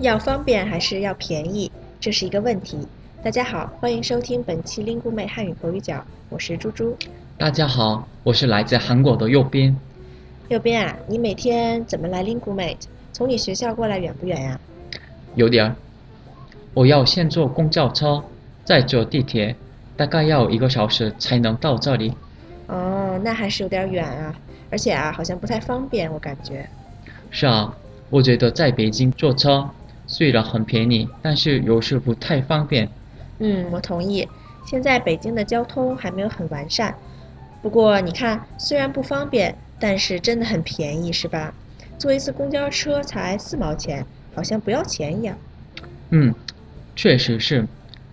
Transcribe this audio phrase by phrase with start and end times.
[0.00, 2.88] 要方便还是要便宜，这是一个问题。
[3.22, 6.96] 大家好，欢迎收听本期 Lingu 妹汉语口语角，我是猪猪。
[7.36, 9.76] 大家好，我是来自韩国的右边。
[10.48, 12.86] 右边啊，你每天怎么来 Lingu Mate？
[13.12, 14.58] 从你学校过来远不远呀、
[15.34, 15.76] 有点儿，
[16.72, 18.24] 我要先坐公交车，
[18.64, 19.54] 再坐地铁，
[19.98, 22.14] 大概要一个小时才能到这里。
[22.68, 24.34] 哦，那还是有点远啊，
[24.70, 26.66] 而且啊，好像不太方便，我感觉。
[27.30, 27.76] 是啊，
[28.08, 29.68] 我觉得在北京坐车
[30.10, 32.88] 虽然很便宜，但是有时不太方便。
[33.38, 34.28] 嗯，我同意。
[34.66, 36.94] 现在北京的交通还没有很完善，
[37.62, 41.54] 不过你看，虽然不方便，但是真的很便宜，是吧？
[41.96, 45.38] 坐一次公交车才四毛钱，好像不要钱一样。
[46.10, 46.34] 嗯，
[46.96, 47.64] 确实是，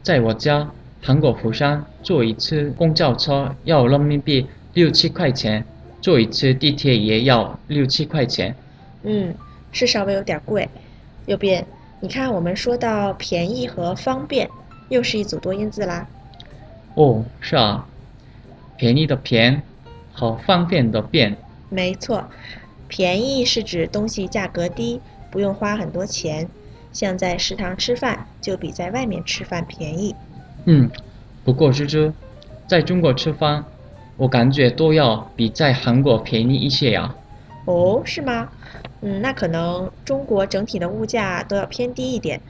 [0.03, 0.69] 在我家
[1.01, 4.45] 韩国釜山坐一次公交车要人民币
[4.75, 5.65] 六七块钱，
[5.99, 8.55] 坐一次地铁也要六七块钱。
[9.01, 9.33] 嗯，
[9.71, 10.69] 是稍微有点贵。
[11.25, 11.65] 右边，
[11.99, 14.49] 你看我们说到便宜和方便，
[14.89, 16.07] 又是一组多音字啦。
[16.93, 17.87] 哦，是啊，
[18.75, 19.63] 便宜的便
[20.13, 21.35] 和方便的便。
[21.69, 22.29] 没错，
[22.87, 26.47] 便宜是指东西价格低，不用花很多钱，
[26.93, 30.15] 像在食堂吃饭就比在外面吃饭便宜。
[30.65, 30.89] 嗯，
[31.43, 32.13] 不过芝芝，
[32.67, 33.65] 在中国吃饭，
[34.17, 37.15] 我感觉都要比在韩国便宜一些呀。
[37.67, 38.49] 哦，是吗？
[39.01, 42.41] 嗯，那可能中国整体的物价都要偏低一点。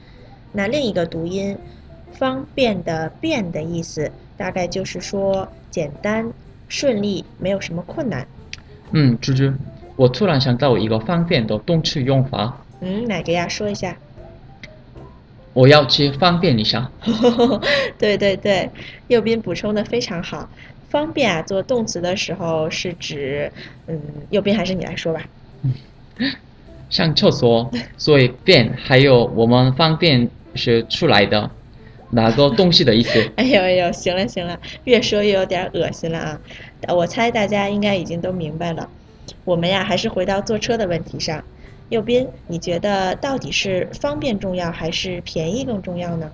[0.52, 1.58] 那另一个读音
[2.12, 6.32] “方便”的“便”的意思，大概就是说简单、
[6.68, 8.26] 顺利，没有什么困难。
[8.92, 9.52] 嗯，芝芝，
[9.96, 13.46] 我突然想到一个方便的动词用法，嗯，哪个呀？
[13.48, 13.96] 说一下。
[15.52, 16.90] 我要去方便一下。
[17.98, 18.70] 对对对，
[19.08, 20.48] 右边补充的非常好。
[20.88, 23.52] 方便啊，做动词的时候是指，
[23.86, 24.00] 嗯，
[24.30, 25.22] 右边还是你来说吧。
[26.90, 31.50] 上厕所，所以便还有我们方便是出来的
[32.10, 33.22] 哪个东西的意思？
[33.36, 36.40] 哎呦哎呦，行了行了，越说越有点恶心了啊！
[36.94, 38.88] 我猜大家应该已经都明白了。
[39.44, 41.44] 我们呀，还是回到坐车的问题上。
[41.90, 46.30] 右边，你觉得到底是方便重要还是便宜更重要呢？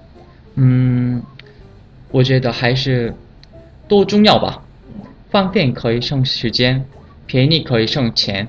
[0.54, 1.22] 嗯，
[2.12, 3.12] 我觉得还是
[3.88, 4.62] 都重要吧。
[5.30, 6.84] 方便可以省时间，
[7.26, 8.48] 便宜可以省钱。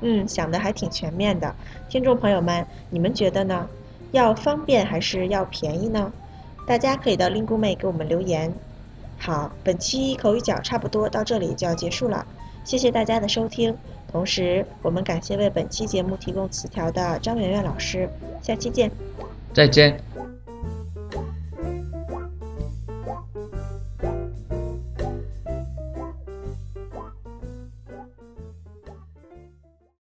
[0.00, 1.54] 嗯，想的还挺全面的。
[1.88, 3.66] 听众朋友们，你们觉得呢？
[4.12, 6.12] 要方便还是要便宜呢？
[6.66, 8.52] 大家可以到 Lingu 妹给我们留言。
[9.18, 12.26] 好，本期口语角差不多到这里就要结束了，
[12.64, 13.76] 谢谢大家的收听。
[14.10, 18.08] 同时，我们感谢为本期节目提供词条的张媛媛老师。
[18.42, 18.90] 下期见。
[19.52, 20.09] 再见。